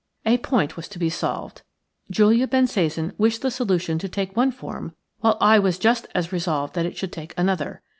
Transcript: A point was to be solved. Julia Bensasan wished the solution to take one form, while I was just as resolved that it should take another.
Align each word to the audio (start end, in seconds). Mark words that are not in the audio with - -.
A 0.25 0.39
point 0.39 0.75
was 0.77 0.87
to 0.87 0.97
be 0.97 1.11
solved. 1.11 1.61
Julia 2.09 2.47
Bensasan 2.47 3.13
wished 3.19 3.43
the 3.43 3.51
solution 3.51 3.99
to 3.99 4.09
take 4.09 4.35
one 4.35 4.49
form, 4.49 4.95
while 5.19 5.37
I 5.39 5.59
was 5.59 5.77
just 5.77 6.07
as 6.15 6.31
resolved 6.33 6.73
that 6.73 6.87
it 6.87 6.97
should 6.97 7.11
take 7.11 7.35
another. 7.37 7.83